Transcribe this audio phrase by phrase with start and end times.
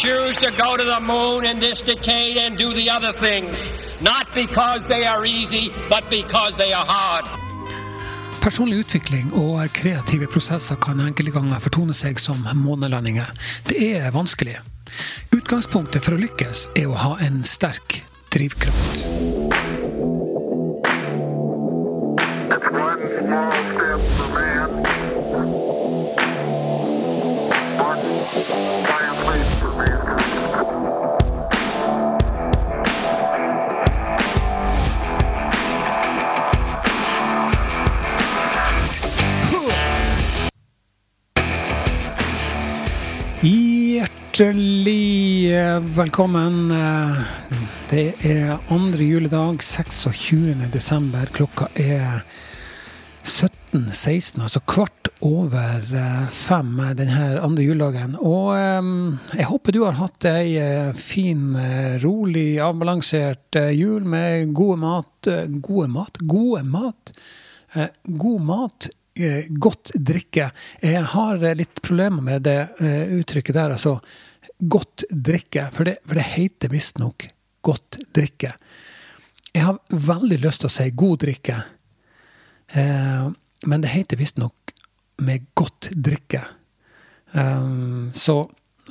[0.00, 3.52] Choose to go to the moon in this decade and do the other things,
[4.00, 7.24] not because they are easy, but because they are hard.
[8.40, 13.28] Personlig utvikling og kreative prosesser kan enkelte ganger fortone seg som månelandinger.
[13.68, 14.56] Det er vanskelig.
[15.36, 18.00] Utgangspunktet for å lykkes er å ha en sterk
[18.32, 19.09] drivkraft.
[44.40, 45.52] Hjertelig
[45.96, 46.70] velkommen.
[47.90, 50.54] Det er andre juledag, 26.
[50.72, 51.28] desember.
[51.32, 52.22] Klokka er
[53.70, 58.16] 17.16, altså kvart over eh, fem denne andre juledagen.
[58.18, 58.88] Og eh,
[59.38, 64.80] jeg håper du har hatt ei eh, fin, eh, rolig, avbalansert eh, jul med gode
[64.82, 66.18] mat eh, Gode mat?
[66.18, 67.12] Gode mat?
[67.76, 70.50] Eh, god mat, eh, godt drikke.
[70.82, 74.00] Jeg har eh, litt problemer med det eh, uttrykket der, altså.
[74.58, 75.68] Godt drikke.
[75.76, 77.28] For det, for det heter visstnok
[77.62, 78.56] godt drikke.
[79.54, 81.60] Jeg har veldig lyst til å si god drikke,
[82.74, 83.30] eh,
[83.66, 84.74] men det heter visstnok
[85.20, 86.44] med godt drikke.
[87.32, 88.42] Um, så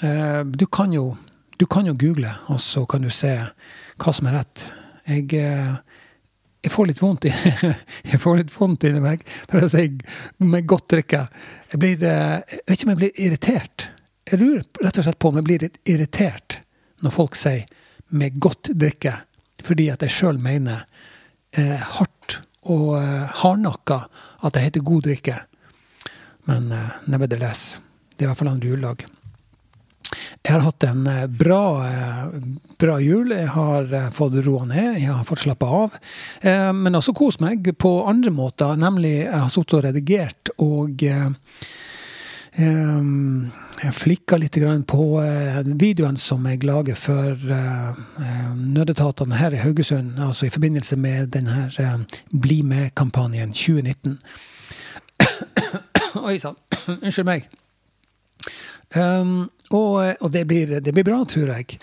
[0.03, 1.15] uh, du kan jo
[1.59, 3.33] du kan jo google, og så kan du se
[3.99, 4.61] hva som er rett.
[5.09, 5.73] Jeg, eh,
[6.63, 7.31] jeg får litt vondt i
[8.11, 9.89] Jeg får litt vondt inni meg for å si
[10.39, 11.25] med godt drikke.
[11.73, 13.87] Jeg blir eh, Jeg vet ikke om jeg blir irritert.
[14.29, 16.61] Jeg lurer rett og slett på om jeg blir litt irritert
[17.03, 17.65] når folk sier
[18.09, 19.19] 'med godt drikke',
[19.63, 20.85] fordi at jeg sjøl mener
[21.53, 22.15] eh, hardt
[22.69, 24.03] og eh, hardnakka
[24.45, 25.37] at det heter god drikke.
[26.49, 27.79] Men eh, nevertheless,
[28.15, 29.05] det er i hvert fall en juledag.
[30.39, 31.63] Jeg har hatt en eh, bra,
[32.81, 33.33] bra jul.
[33.35, 35.99] Jeg har fått roa ned, jeg har fått slappe av.
[36.75, 41.05] Men også kost meg på andre måter, nemlig jeg har sittet og redigert og
[42.59, 49.61] jeg flikka litt på eh, videoen som jeg lager for eh, eh, nødetatene her i
[49.63, 51.69] Haugesund, altså i forbindelse med denne
[52.29, 54.19] Bli med-kampanjen 2019.
[56.27, 56.59] Oi sann,
[56.99, 57.47] unnskyld meg.
[58.97, 61.77] Um, og og det, blir, det blir bra, tror jeg.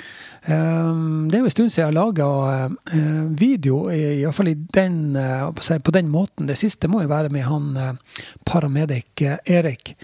[0.51, 2.27] Um, det er jo en stund siden jeg har laga
[2.67, 6.49] uh, video, i, i hvert fall i den, uh, på den måten.
[6.51, 9.95] Det siste må jo være med han uh, paramedic Erik.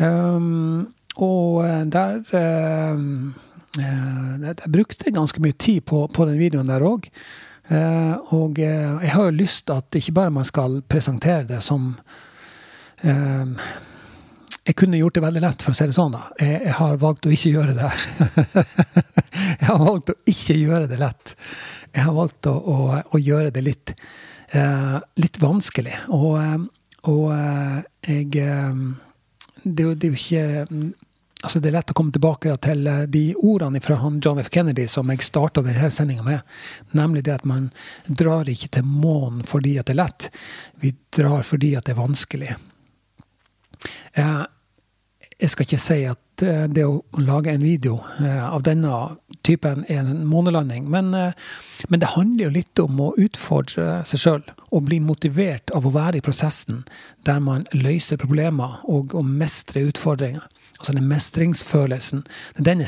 [0.00, 2.22] Um, og uh, der
[2.96, 3.34] um,
[3.76, 7.08] Jeg brukte ganske mye tid på, på den videoen der òg.
[8.32, 11.94] og uh, jeg har jo lyst at ikke bare man skal presentere det som
[13.04, 13.56] um,
[14.62, 16.12] jeg kunne gjort det veldig lett, for å si det sånn.
[16.14, 16.22] da.
[16.38, 17.88] Jeg, jeg har valgt å ikke gjøre det.
[19.58, 21.32] jeg har valgt å ikke gjøre det lett.
[21.90, 23.94] Jeg har valgt å, å, å gjøre det litt,
[24.54, 25.96] uh, litt vanskelig.
[26.14, 26.60] Og, eh,
[27.10, 28.84] og uh, jeg eh,
[29.62, 30.92] det, det er jo ikke mm,
[31.42, 34.46] Altså Det er lett å komme tilbake til eh, de ordene fra han John F.
[34.54, 36.52] Kennedy som jeg starta denne sendinga med.
[36.94, 37.64] Nemlig det at man
[38.06, 40.28] drar ikke til månen fordi at det er lett.
[40.78, 42.54] Vi drar fordi at det er vanskelig.
[44.14, 44.44] Eh,
[45.42, 48.92] Jeg skal ikke si at eh, det å lage en video eh, av denne
[49.42, 51.34] typen er en månelanding, men, eh,
[51.90, 55.94] men det handler jo litt om å utfordre seg sjøl og bli motivert av å
[55.94, 56.84] være i prosessen
[57.26, 60.46] der man løser problemer og og mestrer utfordringer.
[60.78, 62.22] Altså den mestringsfølelsen.
[62.56, 62.86] Det er den,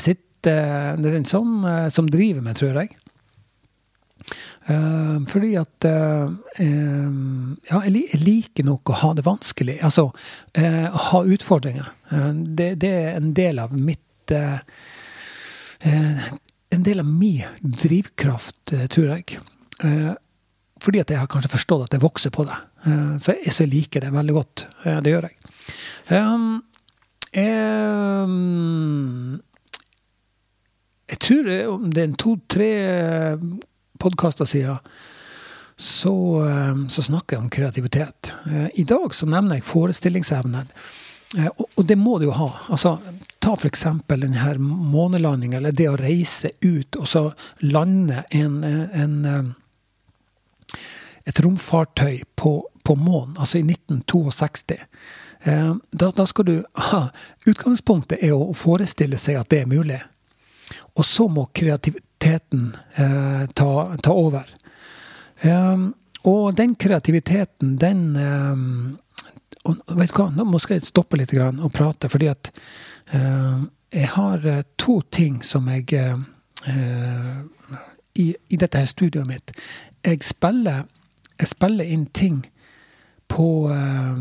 [1.05, 2.95] er den som, eh, som driver meg, tror jeg.
[4.65, 6.29] Eh, fordi at eh,
[6.63, 7.09] eh,
[7.69, 9.77] Ja, jeg, liker nok å ha det vanskelig.
[9.85, 10.09] Altså
[10.55, 11.91] ha utfordringer.
[12.09, 14.31] Det, det er en del av mitt
[15.85, 19.37] En del av min drivkraft, tror jeg.
[20.81, 22.57] Fordi at jeg har kanskje forstått at jeg vokser på det.
[23.21, 24.65] Så, jeg, så jeg liker det veldig godt.
[25.05, 25.35] Det gjør jeg.
[31.05, 32.71] Jeg tror det- er to-tre
[34.05, 34.77] podkaster siden,
[35.75, 36.13] så,
[36.47, 38.31] eh, så snakker jeg om kreativitet.
[38.47, 40.65] Eh, I dag så nevner jeg forestillingsevne.
[41.37, 42.51] Eh, Og, det må du jo ha.
[42.69, 42.99] Altså,
[43.43, 47.25] ta for eksempel den her månelandinga, eller det å reise ut og så
[47.61, 49.55] lande en, en,
[51.25, 54.79] et romfartøy på, på månen, altså i 1962.
[55.43, 57.09] Eh, Da, da skal du ha
[57.45, 59.99] Utgangspunktet er å forestille seg at det er mulig.
[60.95, 61.49] Og så må
[62.25, 64.49] kreativiteten eh, ta, ta over.
[65.41, 65.93] Um,
[66.23, 68.97] og den kreativiteten, den um,
[69.65, 72.51] og vet du hva, Nå må jeg stoppe litt grann og prate, fordi at
[73.13, 76.17] uh, jeg har eh, to ting som jeg eh,
[78.15, 79.53] i, I dette her studioet mitt.
[80.03, 80.83] Jeg spiller,
[81.39, 82.41] jeg spiller inn ting
[83.27, 84.19] på, uh,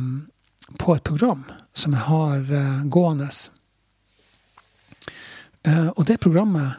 [0.79, 3.29] på et program som jeg har eh, gående.
[5.97, 6.77] Og det programmet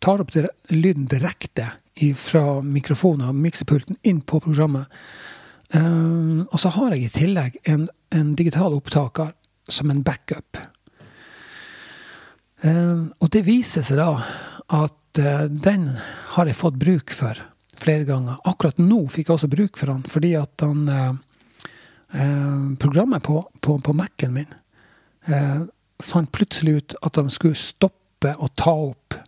[0.00, 0.32] tar opp
[0.72, 1.70] lyden direkte
[2.16, 4.88] fra mikrofonen og miksepulten inn på programmet.
[5.76, 9.34] Eh, og så har jeg i tillegg en, en digital opptaker
[9.70, 10.58] som en backup.
[12.64, 14.14] Eh, og det viser seg da
[14.80, 15.90] at eh, den
[16.36, 17.38] har jeg fått bruk for
[17.80, 18.40] flere ganger.
[18.48, 21.12] Akkurat nå fikk jeg også bruk for den, fordi at han eh,
[22.16, 24.58] eh, Programmet på, på, på Mac-en min
[26.00, 29.18] fant plutselig ut at de skulle stoppe å ta opp.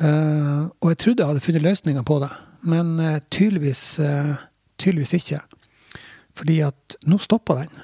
[0.00, 2.30] Eh, og jeg trodde jeg hadde funnet løsninger på det,
[2.64, 4.34] men eh, tydeligvis, eh,
[4.80, 5.40] tydeligvis ikke.
[6.38, 7.82] Fordi at nå stoppa den.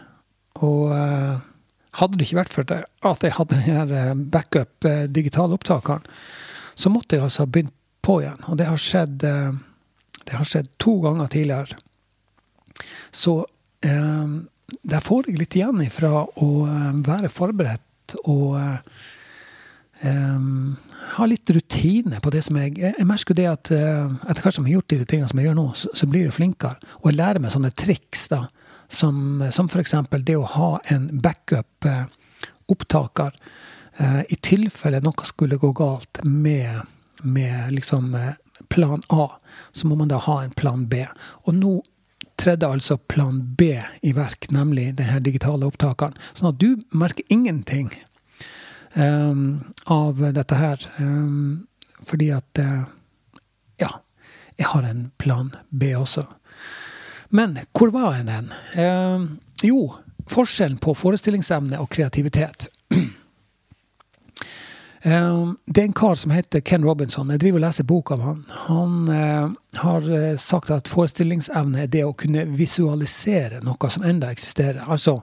[0.64, 6.06] Og hadde det ikke vært for det, at jeg hadde den her backup digitale opptakeren,
[6.74, 8.40] så måtte jeg altså begynt på igjen.
[8.48, 11.78] Og det har skjedd, det har skjedd to ganger tidligere.
[13.10, 13.46] Så
[13.84, 14.26] eh,
[14.82, 16.48] der får jeg litt igjen ifra å
[17.04, 18.98] være forberedt og eh,
[20.00, 20.76] em,
[21.16, 24.56] ha litt rutine på det som jeg Jeg, merker jo det at eh, etter hvert
[24.56, 26.92] som jeg har gjort disse tingene som jeg gjør nå, så, så blir jeg flinkere.
[27.02, 28.46] Og jeg lærer meg sånne triks, da.
[28.88, 29.94] Som, som f.eks.
[30.24, 32.06] det å ha en backup eh,
[32.72, 33.34] opptaker
[34.00, 36.86] eh, i tilfelle noe skulle gå galt med,
[37.20, 38.14] med liksom
[38.72, 39.28] plan A.
[39.72, 41.04] Så må man da ha en plan B.
[41.44, 41.74] Og nå
[42.38, 43.72] tredde altså plan B
[44.02, 46.16] i verk, nemlig denne digitale opptakeren.
[46.32, 48.07] Sånn at du merker ingenting um,
[48.96, 50.86] av dette her.
[50.98, 51.66] Um,
[52.08, 52.82] fordi at eh,
[53.78, 54.00] Ja,
[54.56, 56.24] jeg har en plan B også.
[57.28, 58.48] Men hvor var jeg den?
[58.74, 59.26] Um,
[59.62, 59.92] jo,
[60.26, 62.66] forskjellen på forestillingsevne og kreativitet.
[65.04, 67.30] Um, det er en kar som heter Ken Robinson.
[67.30, 68.40] Jeg driver og leser bok av han.
[68.66, 69.46] Han eh,
[69.84, 74.82] har eh, sagt at forestillingsevne er det å kunne visualisere noe som enda eksisterer.
[74.88, 75.20] Altså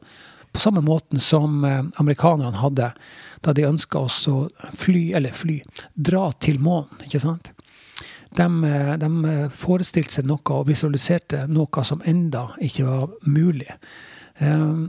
[0.55, 2.93] på samme måten som eh, amerikanerne hadde
[3.43, 5.59] da de ønska oss å fly, eller fly,
[5.93, 7.51] dra til månen, ikke sant?
[8.35, 13.67] De, eh, de eh, forestilte seg noe og visualiserte noe som enda ikke var mulig.
[14.39, 14.87] Um,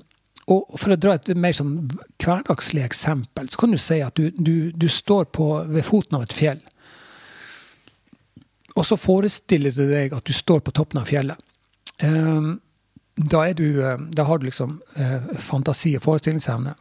[0.50, 1.88] og for å dra et mer sånn
[2.22, 6.28] hverdagslig eksempel, så kan du si at du, du, du står på, ved foten av
[6.28, 6.62] et fjell.
[8.76, 11.42] Og så forestiller du deg at du står på toppen av fjellet.
[12.04, 12.60] Um,
[13.16, 16.74] da, du, eh, da har du liksom eh, fantasi og forestillingsevne.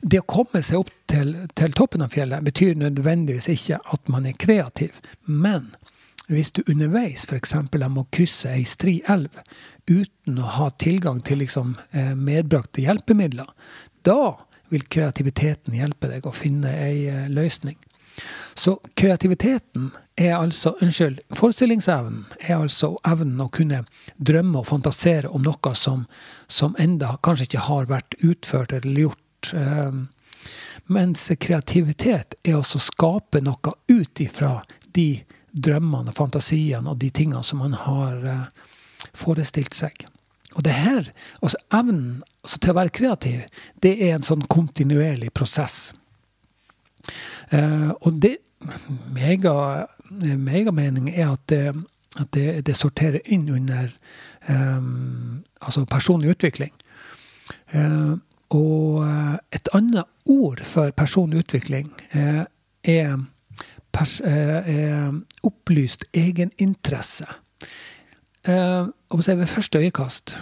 [0.00, 4.28] Det å komme seg opp til, til toppen av fjellet betyr nødvendigvis ikke at man
[4.28, 5.02] er kreativ.
[5.26, 5.74] Men
[6.28, 7.54] hvis du underveis f.eks.
[7.88, 9.40] må krysse ei stri elv
[9.88, 13.48] uten å ha tilgang til liksom, eh, medbrakte hjelpemidler,
[14.04, 14.36] da
[14.68, 17.78] vil kreativiteten hjelpe deg å finne ei eh, løsning.
[18.54, 23.84] Så kreativiteten er altså Unnskyld, forestillingsevnen er altså evnen å kunne
[24.16, 26.06] drømme og fantasere om noe som,
[26.46, 29.52] som enda kanskje ikke har vært utført eller gjort.
[29.54, 30.00] Eh,
[30.90, 34.56] mens kreativitet er altså å skape noe ut ifra
[34.96, 35.22] de
[35.52, 38.46] drømmene og fantasiene og de tingene som man har eh,
[39.14, 40.06] forestilt seg.
[40.56, 43.40] Og det her, altså evnen altså til å være kreativ,
[43.84, 45.92] det er en sånn kontinuerlig prosess.
[47.50, 48.36] Eh, og det
[49.14, 49.86] mega,
[50.36, 51.74] megamening er at det,
[52.18, 53.92] at det, det sorterer inn under
[54.48, 56.72] um, altså personlig utvikling.
[57.74, 58.18] Uh,
[58.50, 59.04] og
[59.54, 62.44] et annet ord for personlig utvikling uh,
[62.82, 63.18] er,
[63.92, 65.12] pers uh, er
[65.46, 67.28] opplyst egeninteresse.
[68.48, 68.86] Eh,
[69.20, 70.36] si ved første øyekast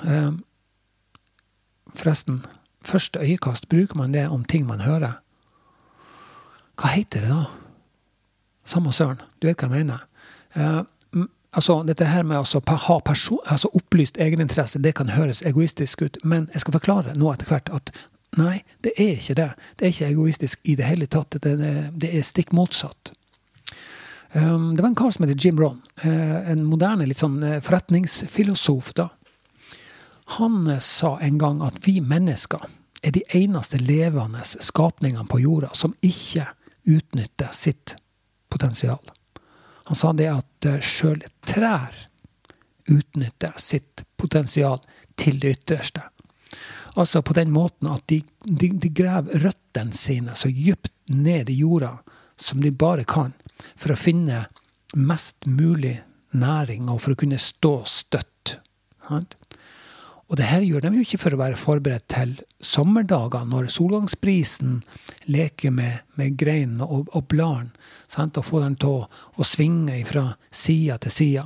[1.95, 2.47] Forresten,
[2.85, 5.13] første øyekast, bruker man det om ting man hører?
[6.77, 7.47] Hva heter det da?
[8.67, 10.03] Samme søren, du vet hva jeg mener.
[10.55, 10.83] Eh,
[11.57, 16.51] altså, dette her med altså, ha altså, opplyst egeninteresse, det kan høres egoistisk ut, men
[16.53, 17.93] jeg skal forklare nå etter hvert at
[18.37, 19.51] nei, det er ikke det.
[19.77, 21.39] Det er ikke egoistisk i det hele tatt.
[21.41, 23.13] Det, det, det er stikk motsatt.
[24.33, 27.61] Um, det var en kar som heter Jim Rohn, eh, en moderne litt sånn eh,
[27.65, 28.91] forretningsfilosof.
[28.99, 29.09] da.
[30.37, 32.67] Han sa en gang at vi mennesker
[33.07, 36.49] er de eneste levende skapningene på jorda som ikke
[36.87, 37.97] utnytter sitt
[38.49, 39.03] potensial.
[39.87, 41.95] Han sa det at eh, sjøl trær
[42.87, 44.81] utnytter sitt potensial
[45.19, 46.03] til det ytterste.
[46.97, 51.61] Altså på den måten at de, de, de graver røttene sine så dypt ned i
[51.61, 51.99] jorda
[52.37, 53.35] som de bare kan,
[53.77, 54.47] for å finne
[54.97, 55.99] mest mulig
[56.37, 58.57] næring og for å kunne stå støtt.
[60.27, 64.81] Og det her gjør de jo ikke for å være forberedt til sommerdager, når solgangsbrisen
[65.31, 67.71] leker med, med greinene og, og bladene,
[68.27, 71.45] og får dem til å svinge fra side til side.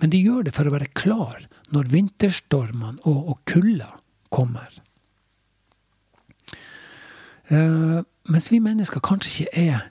[0.00, 3.94] Men de gjør det for å være klar når vinterstormene og, og kulda
[4.28, 4.68] kommer.
[7.48, 9.86] Uh, mens vi mennesker kanskje ikke er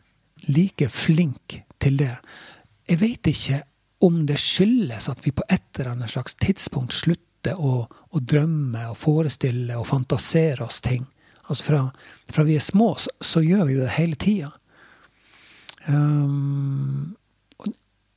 [0.45, 2.13] like flinke til det.
[2.87, 3.63] Jeg vet ikke
[4.05, 7.25] om det skyldes at vi på et eller annet slags tidspunkt slutter
[7.55, 11.05] å, og, drømme og forestille og fantasere oss ting.
[11.47, 11.81] Altså fra,
[12.33, 14.51] fra vi er små, så, så, gjør vi det hele tida.
[15.87, 17.15] Um,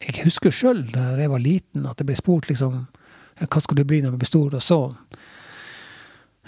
[0.00, 2.86] jeg husker sjøl da jeg var liten, at jeg ble spurt liksom
[3.40, 4.54] hva skal du bli når du blir stor?
[4.56, 4.80] Og så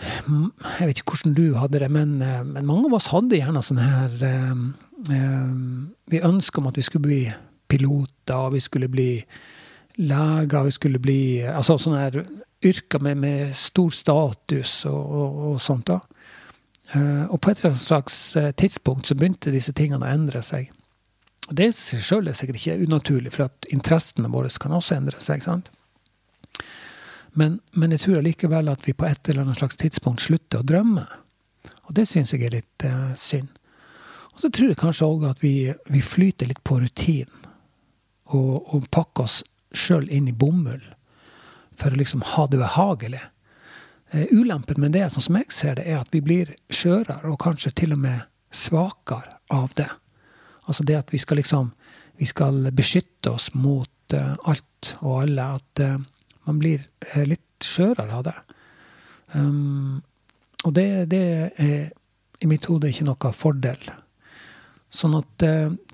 [0.03, 3.81] Jeg vet ikke hvordan du hadde det, men, men mange av oss hadde gjerne sånn
[3.81, 4.17] her
[4.51, 4.67] um,
[5.09, 7.23] um, Vi ønska om at vi skulle bli
[7.73, 9.11] piloter, og vi skulle bli
[9.97, 12.23] leger, skulle bli Altså sånne her
[12.63, 15.91] yrker med, med stor status og, og, og sånt.
[15.91, 16.01] da.
[16.93, 18.17] Uh, og på et eller annet slags
[18.61, 20.71] tidspunkt så begynte disse tingene å endre seg.
[21.49, 25.43] Og det selv er sikkert ikke unaturlig, for at interessene våre kan også endre seg.
[25.43, 25.73] sant?
[27.33, 30.69] Men, men jeg tror allikevel at vi på et eller annet slags tidspunkt slutter å
[30.69, 31.07] drømme.
[31.89, 33.51] Og det syns jeg er litt uh, synd.
[34.33, 37.49] Og så tror jeg kanskje òg at vi, vi, flyter litt på rutinen.
[38.33, 39.43] Og, og pakker oss
[39.77, 40.83] sjøl inn i bomull
[41.79, 43.23] for å liksom ha det behagelig.
[44.15, 47.41] Uh, ulempen med det, sånn som jeg ser det, er at vi blir skjørere, og
[47.43, 49.89] kanskje til og med svakere av det.
[50.69, 51.73] Altså det at vi skal liksom
[52.23, 55.43] Vi skal beskytte oss mot uh, alt og alle.
[55.57, 55.97] At uh,
[56.45, 56.85] man blir
[57.27, 58.35] litt skjørere av det.
[59.33, 60.03] Um,
[60.63, 61.23] og det, det,
[61.57, 61.89] er
[62.45, 63.81] i mitt hode ikke noe fordel.
[64.93, 65.43] Sånn at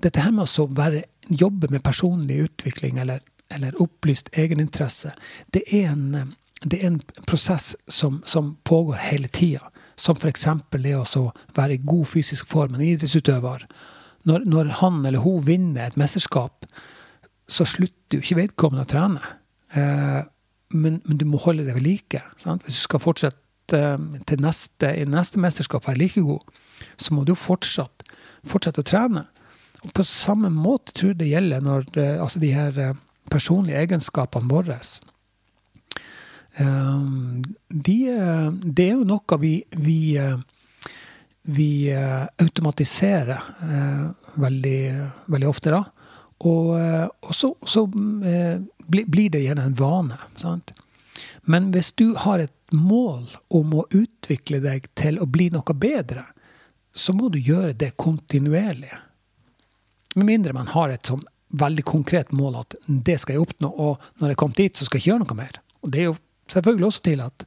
[0.03, 5.13] dette her med å være, jobbe med personlig utvikling eller, eller opplyst egeninteresse,
[5.53, 9.71] det er en, det er en prosess som, som pågår hele tida.
[9.99, 10.45] Som f.eks.
[10.71, 11.23] det å
[11.57, 13.65] være i god fysisk form, en idrettsutøver
[14.27, 16.67] når, når, han eller hun vinner et mesterskap,
[17.49, 19.35] så slutter jo ikke vedkommende å trene.
[19.73, 20.21] Eh,
[20.75, 22.21] men, men, du må holde det ved like.
[22.37, 22.65] Sant?
[22.65, 26.45] Hvis du skal fortsette eh, til neste, i neste mesterskap være like god,
[26.99, 28.05] så må du fortsatt
[28.47, 29.25] fortsette å trene.
[29.85, 32.97] Og på samme måte tror jeg det gjelder når eh, altså de her eh,
[33.31, 34.79] personlige egenskapene våre.
[36.59, 37.01] Eh,
[37.69, 37.97] de,
[38.63, 39.99] det er jo noe vi, vi
[41.49, 45.83] vi eh, automatiserer eh, veldig, veldig ofte, da.
[46.39, 50.19] Og, eh, og så, så blir det gjerne en vane.
[50.37, 50.73] Sant?
[51.49, 56.27] Men hvis du har et mål om å utvikle deg til å bli noe bedre,
[56.93, 58.93] så må du gjøre det kontinuerlig.
[60.15, 64.21] Med mindre man har et sånn veldig konkret mål at det skal jeg oppnå, og
[64.21, 65.59] når jeg kommer dit, så skal jeg ikke gjøre noe mer.
[65.81, 66.15] Og det er jo
[66.51, 67.45] selvfølgelig også tillatt.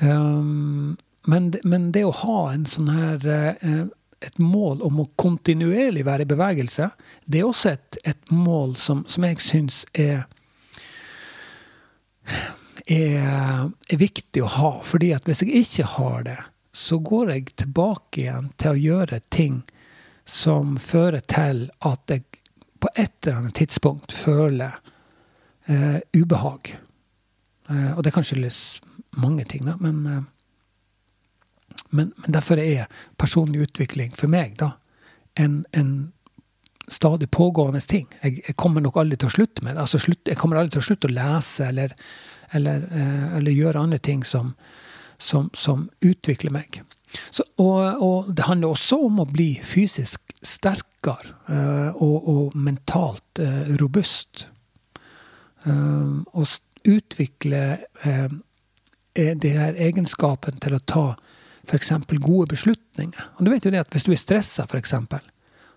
[0.00, 3.88] Um, men, men, det å ha en sånn her uh,
[4.20, 6.90] et mål om å kontinuerlig være i bevegelse,
[7.24, 10.26] det er også et, et mål som, som jeg syns er,
[12.84, 14.72] er, er viktig å ha.
[14.84, 16.38] fordi at hvis jeg ikke har det,
[16.72, 19.62] så går jeg tilbake igjen til å gjøre ting
[20.28, 22.39] som fører til at jeg
[22.80, 24.78] på et eller annet tidspunkt føler
[25.68, 26.74] eh, ubehag.
[27.70, 28.80] Eh, og det kan skyldes
[29.20, 30.22] mange ting, da, men eh,
[31.90, 32.86] men, men, derfor er
[33.18, 34.72] personlig utvikling for meg da
[35.38, 36.12] en, en
[36.90, 38.06] stadig pågående ting.
[38.22, 39.84] Jeg, jeg, kommer nok aldri til å slutte med det.
[39.84, 41.94] Altså, slutt, jeg kommer aldri til å slutte å lese eller,
[42.54, 44.54] eller, eh, eller gjøre andre ting som,
[45.18, 46.80] som, som utvikler meg.
[47.30, 50.34] Så, og, og, det handler også om å bli fysisk
[51.00, 54.46] sterkere uh, og, og, mentalt uh, robust.
[56.32, 56.46] Og
[56.88, 57.76] utvikle
[59.14, 61.02] det her egenskapen til å ta
[61.68, 61.92] f.eks.
[62.16, 63.26] gode beslutninger.
[63.36, 64.94] Og du vet jo det at Hvis du er stressa, f.eks.,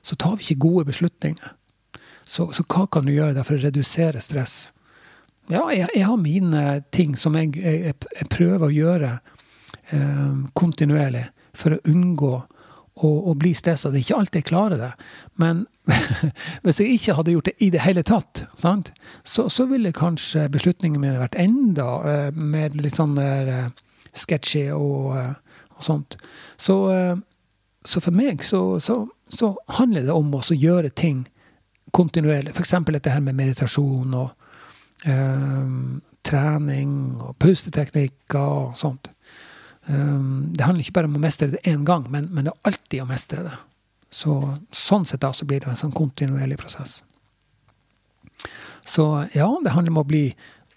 [0.04, 1.52] så tar vi ikke gode beslutninger.
[2.24, 4.72] Så, så, hva kan du gjøre for å redusere stress?
[5.52, 9.12] Ja, jeg, jeg har mine ting som jeg, jeg, jeg prøver å gjøre
[9.92, 12.38] eh, kontinuerlig for å unngå
[12.96, 13.90] å, og bli stressa.
[13.90, 14.92] Det er ikke alltid jeg klarer det.
[15.42, 15.66] Men
[16.64, 18.44] hvis jeg ikke hadde gjort det i det hele tatt?
[19.24, 24.68] Så, så ville kanskje beslutningene mine vært enda uh, mer litt sånn der, uh, sketchy
[24.76, 25.32] og uh,
[25.74, 26.16] og sånt.
[26.62, 26.76] Så,
[27.82, 31.24] så for meg så, så, handler det om å gjøre ting
[31.98, 32.54] kontinuerlig.
[32.54, 32.76] F.eks.
[32.94, 34.36] dette her med meditasjon og
[36.24, 39.10] trening og pusteteknikker og sånt.
[39.86, 42.70] Um, det handler ikke bare om å mestre det én gang, men, men, det er
[42.72, 43.56] alltid å mestre det.
[44.14, 44.38] Så,
[44.72, 47.02] sånn sett da så blir det en sånn kontinuerlig prosess.
[48.86, 50.28] Så ja, det handler om å bli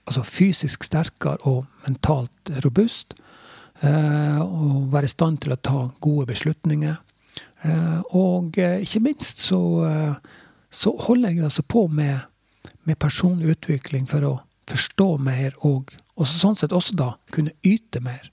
[0.06, 3.14] altså, fysisk sterkere og mentalt robust.
[3.84, 6.96] Eh, og være i stand til å ta gode beslutninger.
[7.66, 10.14] Eh, og eh, ikke minst så, eh,
[10.70, 12.24] så holder jeg altså på med,
[12.84, 14.34] med personlig utvikling for å
[14.70, 18.30] forstå mer, og, og sånn sett også da kunne yte mer.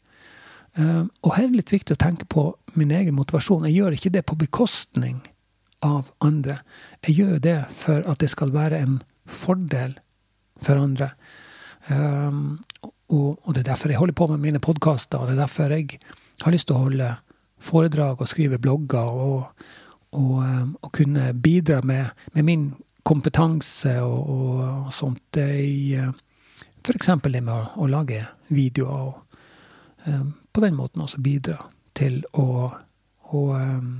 [0.78, 2.48] Eh, og her er det litt viktig å tenke på
[2.80, 3.68] min egen motivasjon.
[3.70, 5.22] Jeg gjør ikke det på bekostning
[5.86, 6.62] av andre.
[7.06, 8.98] Jeg gjør det for at det skal være en
[9.30, 9.98] fordel
[10.64, 11.12] for andre.
[11.90, 12.64] Um,
[13.12, 15.74] og, og, det er derfor jeg holder på med mine podkaster, og det er derfor
[15.76, 16.00] jeg
[16.42, 17.10] har lyst til å holde
[17.64, 19.66] foredrag og skrive blogger og,
[20.16, 22.70] og, um, og kunne bidra med, med, min
[23.04, 26.14] kompetanse og, og sånt i uh,
[26.84, 27.12] f.eks.
[27.28, 31.58] det med å, å, lage videoer, og på den måten også bidra
[31.98, 32.70] til å,
[33.34, 33.94] å um,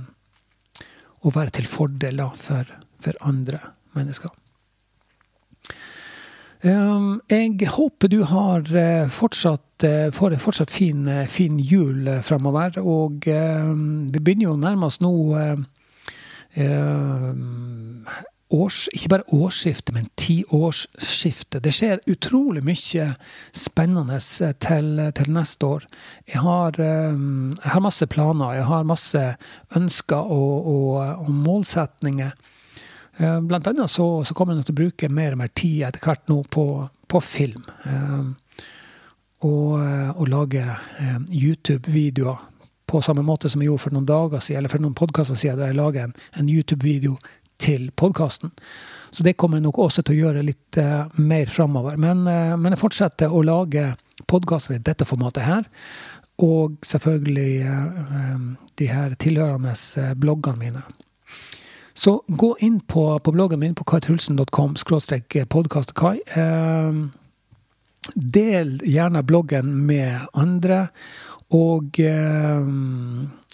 [1.24, 2.68] å være til fordel for,
[3.00, 3.60] for, andre
[3.96, 4.32] mennesker.
[6.64, 12.08] Um, jeg håper du har uh, fortsatt, uh, får en fortsatt fin, uh, fin jul
[12.24, 12.78] framover.
[12.80, 15.12] Og vi begynner jo nærmest nå
[18.54, 21.60] års, ikke bare årsskifte, men tiårsskifte.
[21.64, 23.08] Det skjer utrolig mye
[23.54, 24.20] spennende
[24.62, 25.86] til, til neste år.
[26.30, 29.24] Jeg har, jeg har, masse planer, jeg har masse
[29.76, 30.88] ønsker og, og,
[31.26, 32.32] og målsetninger.
[33.18, 36.26] Blant annet så, så, kommer jeg til å bruke mer og mer tid etter hvert
[36.30, 36.66] nå på,
[37.10, 37.62] på film.
[39.44, 40.64] Og, og lage
[41.30, 42.50] YouTube-videoer
[42.94, 45.58] på samme måte som jeg gjorde for noen dager siden, eller for noen podkaster siden,
[45.58, 47.16] der jeg lager en, en YouTube-video
[47.64, 48.52] til podkasten.
[49.14, 51.96] Så det kommer jeg nok også til å gjøre litt uh, mer framover.
[52.00, 53.92] Men, uh, men, jeg fortsetter å lage
[54.30, 55.68] podkaster i dette formatet her.
[56.42, 58.48] Og selvfølgelig uh,
[58.80, 59.74] de her tilhørende
[60.18, 60.82] bloggene mine.
[61.94, 64.74] Så gå inn på, på bloggen min på kaitrulsen.com
[65.54, 66.16] podkastkai.
[68.14, 70.88] del gjerne bloggen med andre.
[71.54, 72.00] Og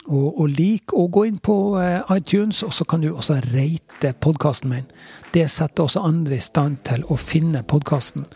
[0.06, 0.94] og, og lik.
[0.96, 4.88] Og gå inn på uh, iTunes, og så kan du også rate podkasten min.
[5.34, 8.26] Det setter også andre i stand til å finne podkasten.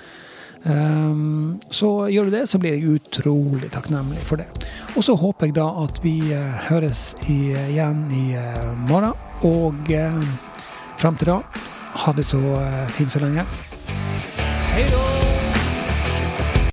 [0.64, 4.48] Um, så gjør du det, så blir jeg utrolig takknemlig for det.
[4.96, 9.12] Og så håper jeg da at vi uh, høres i, igjen i uh, morgen.
[9.44, 10.22] Og uh,
[11.00, 11.40] fram til da,
[12.04, 12.40] ha det så
[12.96, 13.44] fint så lenge.
[14.74, 15.13] Hei da!